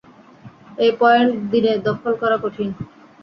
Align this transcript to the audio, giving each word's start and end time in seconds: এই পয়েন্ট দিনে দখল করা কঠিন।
এই 0.77 0.91
পয়েন্ট 1.01 1.31
দিনে 1.51 1.73
দখল 1.87 2.13
করা 2.21 2.37
কঠিন। 2.43 2.69